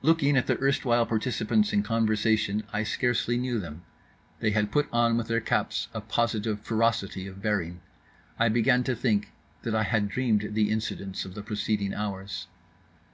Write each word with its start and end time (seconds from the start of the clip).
Looking 0.00 0.38
at 0.38 0.46
the 0.46 0.58
erstwhile 0.58 1.04
participants 1.04 1.70
in 1.70 1.82
conversation, 1.82 2.62
I 2.72 2.82
scarcely 2.82 3.36
knew 3.36 3.58
them. 3.58 3.82
They 4.40 4.52
had 4.52 4.72
put 4.72 4.88
on 4.90 5.18
with 5.18 5.28
their 5.28 5.42
caps 5.42 5.88
a 5.92 6.00
positive 6.00 6.62
ferocity 6.62 7.26
of 7.26 7.42
bearing. 7.42 7.82
I 8.38 8.48
began 8.48 8.84
to 8.84 8.96
think 8.96 9.32
that 9.64 9.74
I 9.74 9.82
had 9.82 10.08
dreamed 10.08 10.54
the 10.54 10.70
incidents 10.70 11.26
of 11.26 11.34
the 11.34 11.42
preceding 11.42 11.92
hours. 11.92 12.46